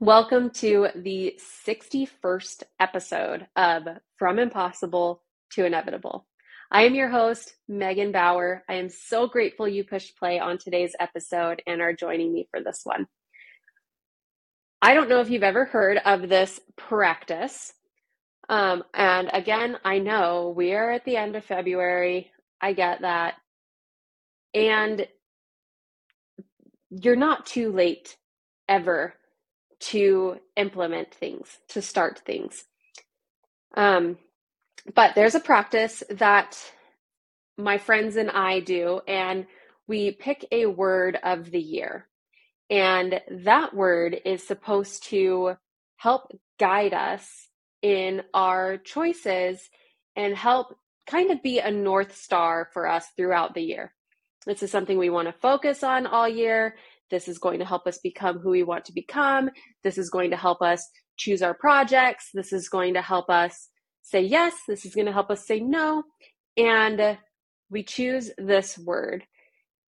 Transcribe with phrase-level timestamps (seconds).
[0.00, 3.84] Welcome to the 61st episode of
[4.18, 6.26] From Impossible to Inevitable.
[6.68, 8.64] I am your host, Megan Bauer.
[8.68, 12.60] I am so grateful you pushed play on today's episode and are joining me for
[12.60, 13.06] this one.
[14.82, 17.72] I don't know if you've ever heard of this practice.
[18.48, 22.32] Um, and again, I know we are at the end of February.
[22.60, 23.34] I get that.
[24.54, 25.06] And
[26.90, 28.16] you're not too late
[28.68, 29.14] ever
[29.80, 32.64] to implement things, to start things.
[33.76, 34.18] Um,
[34.94, 36.58] but there's a practice that
[37.56, 39.46] my friends and I do, and
[39.86, 42.08] we pick a word of the year.
[42.70, 45.56] And that word is supposed to
[45.96, 47.48] help guide us
[47.82, 49.68] in our choices
[50.16, 53.92] and help kind of be a north star for us throughout the year.
[54.46, 56.76] This is something we want to focus on all year.
[57.10, 59.50] This is going to help us become who we want to become.
[59.82, 62.30] This is going to help us choose our projects.
[62.34, 63.68] This is going to help us
[64.02, 64.54] say yes.
[64.66, 66.04] This is going to help us say no.
[66.56, 67.18] And
[67.70, 69.24] we choose this word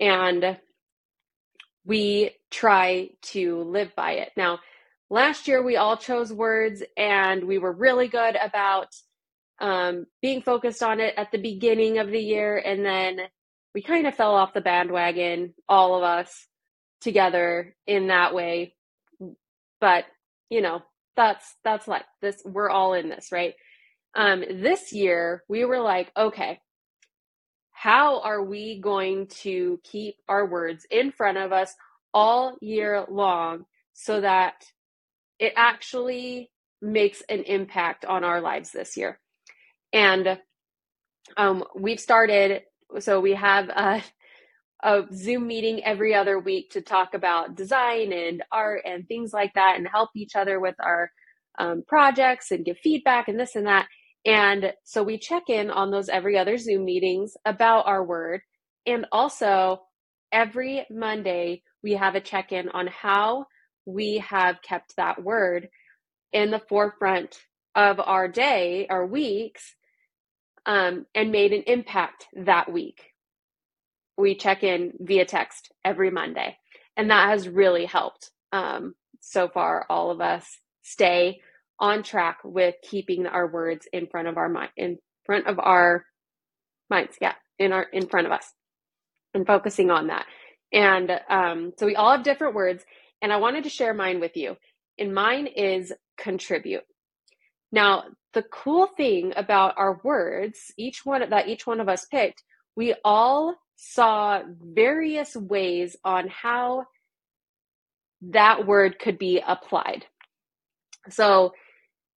[0.00, 0.58] and
[1.84, 4.30] we try to live by it.
[4.36, 4.58] Now,
[5.10, 8.88] last year we all chose words and we were really good about
[9.60, 12.58] um, being focused on it at the beginning of the year.
[12.58, 13.20] And then
[13.74, 16.47] we kind of fell off the bandwagon, all of us
[17.00, 18.74] together in that way.
[19.80, 20.04] But,
[20.50, 20.82] you know,
[21.16, 23.54] that's that's like this we're all in this, right?
[24.14, 26.60] Um this year we were like, okay,
[27.72, 31.72] how are we going to keep our words in front of us
[32.12, 34.64] all year long so that
[35.38, 36.50] it actually
[36.82, 39.20] makes an impact on our lives this year?
[39.92, 40.40] And
[41.36, 42.62] um, we've started,
[42.98, 44.02] so we have a,
[44.82, 49.52] a Zoom meeting every other week to talk about design and art and things like
[49.54, 51.10] that and help each other with our
[51.58, 53.88] um, projects and give feedback and this and that.
[54.24, 58.40] And so we check in on those every other Zoom meetings about our word.
[58.86, 59.82] And also,
[60.32, 63.46] every Monday, we have a check in on how
[63.86, 65.68] we have kept that word
[66.32, 67.38] in the forefront
[67.74, 69.74] of our day, our weeks,
[70.66, 73.07] um, and made an impact that week
[74.18, 76.56] we check in via text every Monday.
[76.96, 81.40] And that has really helped um, so far all of us stay
[81.78, 86.04] on track with keeping our words in front of our mind in front of our
[86.90, 88.52] minds yeah in our in front of us
[89.34, 90.26] and focusing on that.
[90.72, 92.84] And um, so we all have different words
[93.22, 94.56] and i wanted to share mine with you.
[94.98, 96.84] And mine is contribute.
[97.70, 102.42] Now the cool thing about our words each one that each one of us picked
[102.76, 106.84] we all saw various ways on how
[108.20, 110.04] that word could be applied.
[111.10, 111.52] So,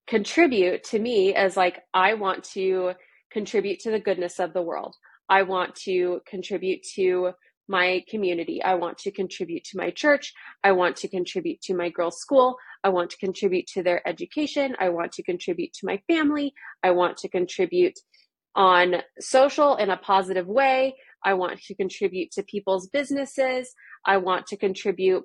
[0.07, 2.93] contribute to me as like, I want to
[3.31, 4.95] contribute to the goodness of the world.
[5.29, 7.31] I want to contribute to
[7.67, 8.61] my community.
[8.63, 10.33] I want to contribute to my church.
[10.63, 12.57] I want to contribute to my girls' school.
[12.83, 14.75] I want to contribute to their education.
[14.79, 16.53] I want to contribute to my family.
[16.83, 17.97] I want to contribute
[18.55, 20.95] on social in a positive way.
[21.23, 23.73] I want to contribute to people's businesses.
[24.05, 25.23] I want to contribute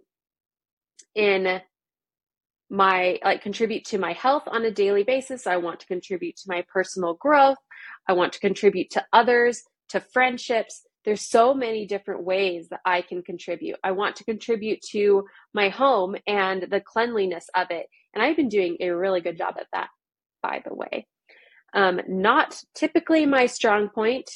[1.14, 1.60] in
[2.68, 5.46] my like contribute to my health on a daily basis.
[5.46, 7.58] I want to contribute to my personal growth.
[8.08, 10.82] I want to contribute to others, to friendships.
[11.04, 13.76] There's so many different ways that I can contribute.
[13.84, 15.24] I want to contribute to
[15.54, 17.86] my home and the cleanliness of it.
[18.12, 19.88] And I've been doing a really good job at that,
[20.42, 21.06] by the way.
[21.72, 24.30] Um, not typically my strong point,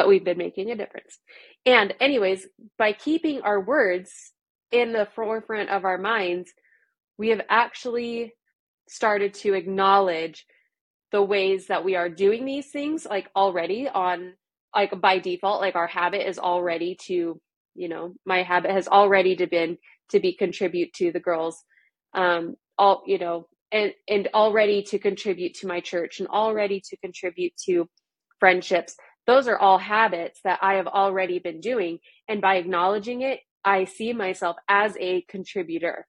[0.00, 1.18] but we've been making a difference.
[1.66, 2.46] And, anyways,
[2.78, 4.10] by keeping our words
[4.72, 6.50] in the forefront of our minds,
[7.18, 8.32] we have actually
[8.88, 10.46] started to acknowledge
[11.12, 14.32] the ways that we are doing these things like already on
[14.74, 17.38] like by default like our habit is already to
[17.74, 19.76] you know my habit has already to been
[20.10, 21.62] to be contribute to the girls
[22.14, 26.96] um all you know and and already to contribute to my church and already to
[26.98, 27.86] contribute to
[28.40, 31.98] friendships those are all habits that I have already been doing.
[32.28, 36.06] And by acknowledging it, I see myself as a contributor.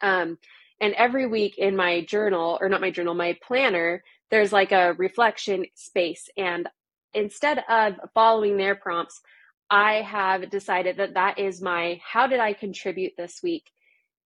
[0.00, 0.38] Um,
[0.80, 4.94] and every week in my journal, or not my journal, my planner, there's like a
[4.94, 6.28] reflection space.
[6.36, 6.68] And
[7.12, 9.20] instead of following their prompts,
[9.70, 13.70] I have decided that that is my how did I contribute this week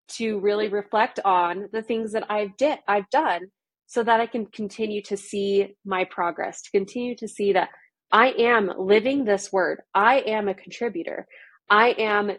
[0.09, 3.49] to really reflect on the things that I've did I've done
[3.87, 7.69] so that I can continue to see my progress, to continue to see that
[8.11, 9.83] I am living this word.
[9.95, 11.27] I am a contributor.
[11.69, 12.33] I am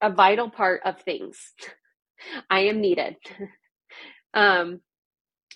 [0.00, 1.38] a vital part of things.
[2.50, 3.16] I am needed.
[4.34, 4.80] um,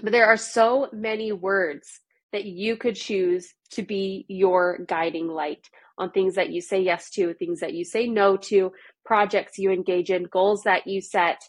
[0.02, 2.00] but there are so many words
[2.32, 5.68] that you could choose to be your guiding light
[5.98, 8.72] on things that you say yes to, things that you say no to,
[9.04, 11.40] projects you engage in, goals that you set,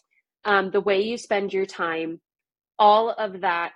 [0.44, 2.20] um, the way you spend your time.
[2.78, 3.72] All of that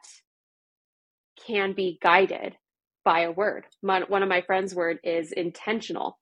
[1.47, 2.57] can be guided
[3.05, 3.67] by a word.
[3.83, 6.19] My, one of my friends' word is intentional.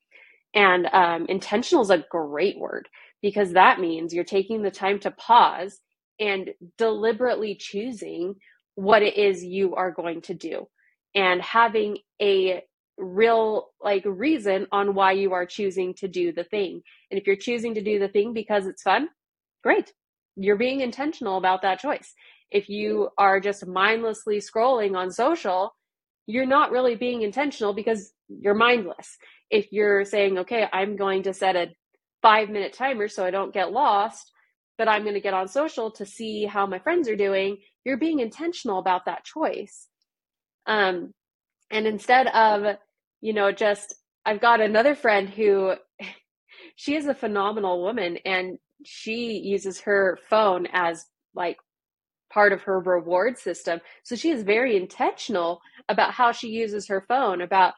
[0.55, 2.89] And um, intentional is a great word
[3.23, 5.81] because that means you're taking the time to pause
[6.19, 8.37] and deliberately choosing
[8.75, 10.69] what it is you are going to do
[11.15, 12.63] and having a
[12.99, 16.83] real like reason on why you are choosing to do the thing.
[17.11, 19.09] And if you're choosing to do the thing because it's fun,
[19.63, 19.93] great.
[20.37, 22.15] You're being intentional about that choice.
[22.51, 25.75] If you are just mindlessly scrolling on social,
[26.29, 29.17] you're not really being intentional because you're mindless.
[29.51, 31.69] If you're saying, okay, I'm going to set a
[32.21, 34.31] five minute timer so I don't get lost,
[34.77, 37.97] but I'm going to get on social to see how my friends are doing, you're
[37.97, 39.89] being intentional about that choice.
[40.67, 41.15] Um,
[41.71, 42.77] and instead of,
[43.23, 43.95] you know, just,
[44.27, 45.77] I've got another friend who
[46.77, 51.57] she is a phenomenal woman and she uses her phone as like
[52.33, 53.81] part of her reward system.
[54.05, 57.75] So she is very intentional about how she uses her phone, about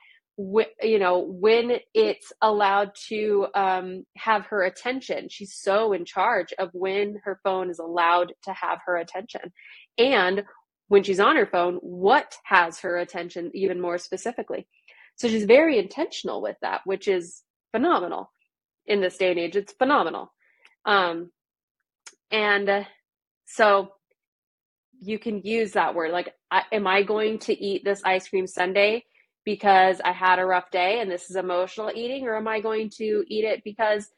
[0.83, 5.29] you know when it's allowed to um, have her attention.
[5.29, 9.53] She's so in charge of when her phone is allowed to have her attention.
[9.99, 10.45] And
[10.89, 14.67] when she's on her phone what has her attention even more specifically?
[15.17, 17.43] So she's very intentional with that which is
[17.73, 18.33] phenomenal
[18.87, 19.57] in this day and age.
[19.57, 20.33] It's phenomenal.
[20.85, 21.31] Um,
[22.31, 22.85] and uh,
[23.47, 23.93] so
[25.01, 26.13] you can use that word.
[26.13, 29.03] Like I, am i going to eat this ice cream sundae
[29.45, 32.91] because i had a rough day and this is emotional eating or am i going
[32.99, 34.09] to eat it because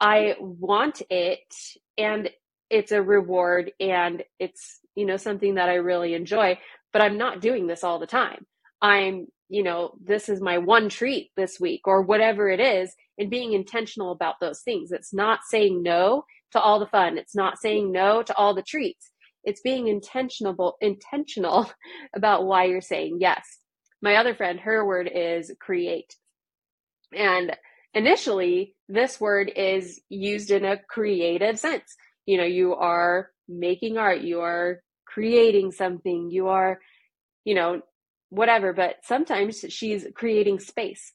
[0.00, 1.54] i want it
[1.98, 2.30] and
[2.70, 6.58] it's a reward and it's you know something that i really enjoy
[6.92, 8.46] but i'm not doing this all the time.
[8.82, 13.30] I'm you know this is my one treat this week or whatever it is and
[13.30, 14.92] being intentional about those things.
[14.92, 17.18] It's not saying no to all the fun.
[17.18, 19.11] It's not saying no to all the treats
[19.44, 21.70] it's being intentional intentional
[22.16, 23.58] about why you're saying yes.
[24.00, 26.16] My other friend, her word is create.
[27.14, 27.56] And
[27.94, 31.94] initially, this word is used in a creative sense.
[32.26, 36.80] You know, you are making art, you are creating something, you are,
[37.44, 37.82] you know,
[38.30, 38.72] whatever.
[38.72, 41.12] But sometimes she's creating space.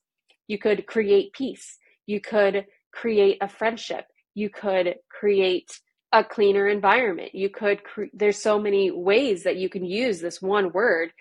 [0.47, 1.77] You could create peace.
[2.05, 4.05] You could create a friendship.
[4.33, 5.79] You could create
[6.11, 7.35] a cleaner environment.
[7.35, 11.11] You could, cre- there's so many ways that you can use this one word,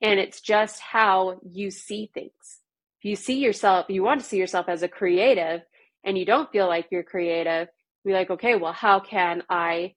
[0.00, 2.60] and it's just how you see things.
[3.00, 5.62] If you see yourself, you want to see yourself as a creative,
[6.04, 7.68] and you don't feel like you're creative,
[8.04, 9.94] be like, okay, well, how can I,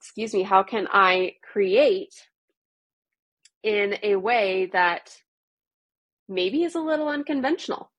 [0.00, 2.14] excuse me, how can I create
[3.62, 5.16] in a way that
[6.28, 7.90] maybe is a little unconventional?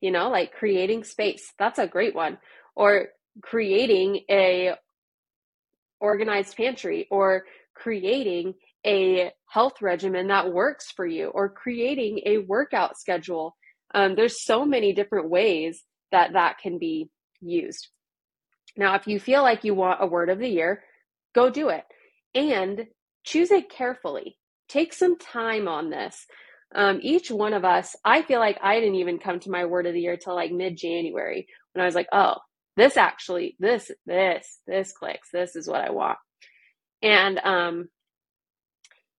[0.00, 1.52] You know, like creating space.
[1.58, 2.38] That's a great one.
[2.74, 3.08] Or
[3.40, 4.74] creating a
[6.00, 7.44] organized pantry or
[7.74, 13.56] creating a health regimen that works for you or creating a workout schedule.
[13.94, 17.08] Um, there's so many different ways that that can be
[17.40, 17.88] used.
[18.76, 20.82] Now if you feel like you want a word of the year
[21.34, 21.84] go do it.
[22.34, 22.86] And
[23.24, 24.36] choose it carefully.
[24.68, 26.26] Take some time on this.
[26.74, 29.86] Um, each one of us i feel like i didn't even come to my word
[29.86, 32.36] of the year till like mid-january when i was like oh
[32.76, 35.28] this actually this this this clicks.
[35.32, 36.18] This is what i want.
[37.02, 37.88] And um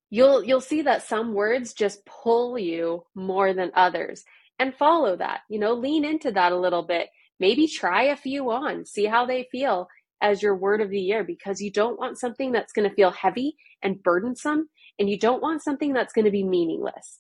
[0.10, 4.24] you'll you'll see that some words just pull you more than others.
[4.60, 7.10] And follow that you know lean into that a little bit.
[7.40, 8.86] Maybe try a few on.
[8.86, 9.88] See how they feel
[10.22, 13.12] as your word of the year because you don't want something that's going to feel
[13.12, 17.20] heavy and burdensome and you don't want something that's going to be meaningless.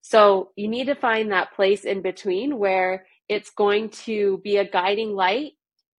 [0.00, 4.68] So you need to find that place in between where it's going to be a
[4.68, 5.52] guiding light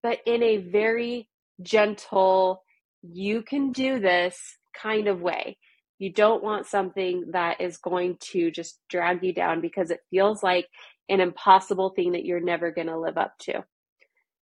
[0.04, 1.30] but in a very
[1.62, 2.64] gentle,
[3.02, 4.38] you can do this
[4.74, 5.58] kind of way.
[5.98, 10.42] You don't want something that is going to just drag you down because it feels
[10.42, 10.68] like
[11.10, 13.66] an impossible thing that you're never going to live up to.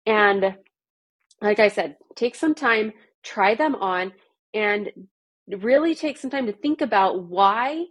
[0.07, 0.57] And
[1.41, 2.93] like I said, take some time,
[3.23, 4.13] try them on,
[4.55, 4.91] and
[5.49, 7.87] really take some time to think about why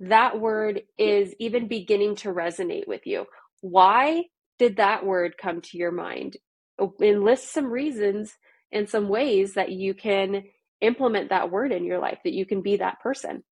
[0.00, 3.26] that word is even beginning to resonate with you.
[3.60, 4.24] Why
[4.58, 6.36] did that word come to your mind?
[6.78, 8.34] And list some reasons
[8.72, 10.44] and some ways that you can
[10.80, 13.44] implement that word in your life, that you can be that person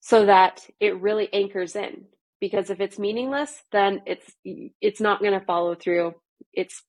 [0.00, 2.06] so that it really anchors in.
[2.40, 4.30] Because if it's meaningless, then it's
[4.80, 6.14] it's not going to follow through.
[6.54, 6.82] It's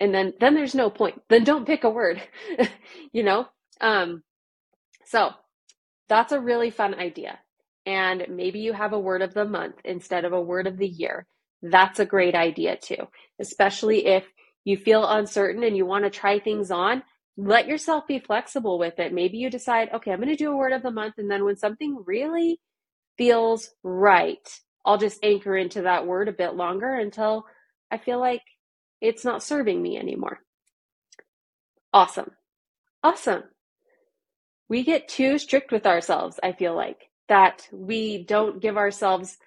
[0.00, 2.20] and then then there's no point then don't pick a word
[3.12, 3.46] you know
[3.80, 4.22] um
[5.06, 5.30] so
[6.08, 7.38] that's a really fun idea
[7.86, 10.88] and maybe you have a word of the month instead of a word of the
[10.88, 11.26] year
[11.62, 13.08] that's a great idea too
[13.40, 14.24] especially if
[14.64, 17.02] you feel uncertain and you want to try things on
[17.36, 20.56] let yourself be flexible with it maybe you decide okay i'm going to do a
[20.56, 22.60] word of the month and then when something really
[23.18, 27.46] feels right i'll just anchor into that word a bit longer until
[27.90, 28.42] i feel like
[29.02, 30.40] it's not serving me anymore.
[31.92, 32.32] Awesome.
[33.04, 33.44] Awesome.
[34.68, 39.38] We get too strict with ourselves, I feel like, that we don't give ourselves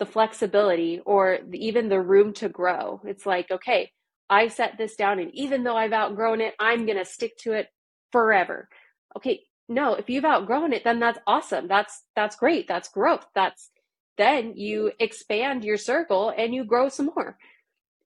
[0.00, 3.00] the flexibility or even the room to grow.
[3.04, 3.92] It's like, okay,
[4.30, 7.52] I set this down, and even though I've outgrown it, I'm going to stick to
[7.52, 7.68] it
[8.10, 8.68] forever.
[9.16, 11.68] Okay, no, if you've outgrown it, then that's awesome.
[11.68, 12.66] That's that's great.
[12.66, 13.26] That's growth.
[13.34, 13.70] That's
[14.18, 17.36] then you expand your circle and you grow some more.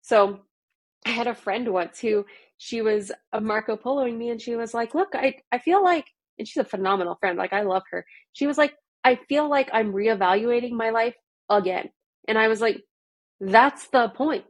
[0.03, 0.41] So
[1.07, 2.27] I had a friend once who
[2.59, 6.07] she was a Marco Poloing me and she was like, Look, I, I feel like,
[6.39, 7.39] and she's a phenomenal friend.
[7.39, 8.05] Like, I love her.
[8.33, 8.75] She was like,
[9.05, 11.15] I feel like I'm reevaluating my life
[11.49, 11.91] again.
[12.29, 12.83] And I was like,
[13.41, 14.45] That's the point.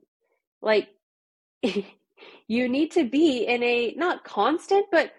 [0.63, 0.89] Like,
[1.63, 5.13] you need to be in a not constant, but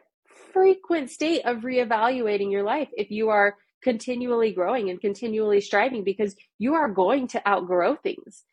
[0.53, 6.35] frequent state of reevaluating your life if you are continually growing and continually striving because
[6.57, 8.43] you are going to outgrow things.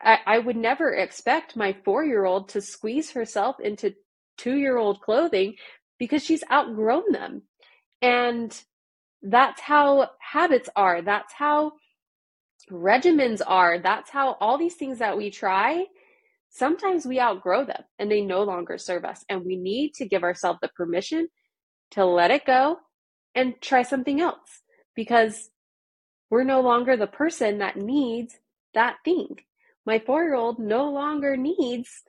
[0.00, 3.94] I, I would never expect my four year old to squeeze herself into
[4.36, 5.54] two year old clothing
[5.98, 7.42] because she's outgrown them.
[8.00, 8.56] And
[9.22, 11.02] that's how habits are.
[11.02, 11.72] That's how
[12.70, 13.78] regimens are.
[13.78, 15.86] That's how all these things that we try,
[16.50, 19.24] sometimes we outgrow them and they no longer serve us.
[19.28, 21.28] And we need to give ourselves the permission
[21.92, 22.78] to let it go
[23.34, 24.62] and try something else
[24.94, 25.50] because
[26.30, 28.36] we're no longer the person that needs
[28.74, 29.38] that thing
[29.88, 32.02] my four year old no longer needs,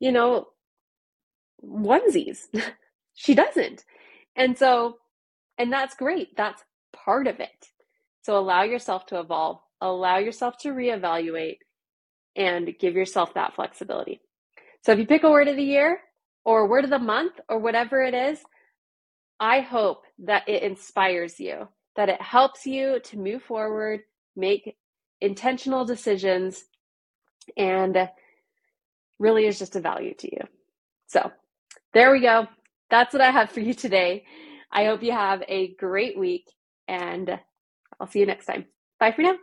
[0.00, 0.48] you know,
[1.64, 2.40] onesies.
[3.14, 3.82] she doesn't.
[4.36, 4.98] And so,
[5.56, 6.36] and that's great.
[6.36, 7.68] That's part of it.
[8.24, 11.58] So allow yourself to evolve, allow yourself to reevaluate,
[12.36, 14.20] and give yourself that flexibility.
[14.82, 16.00] So if you pick a word of the year
[16.44, 18.40] or word of the month or whatever it is,
[19.38, 24.00] I hope that it inspires you, that it helps you to move forward,
[24.36, 24.76] make
[25.20, 26.64] intentional decisions,
[27.56, 28.08] and
[29.18, 30.40] really is just a value to you.
[31.08, 31.30] So
[31.92, 32.46] there we go.
[32.90, 34.24] That's what I have for you today.
[34.72, 36.50] I hope you have a great week
[36.88, 37.38] and
[38.00, 38.66] I'll see you next time.
[38.98, 39.36] Bye for now.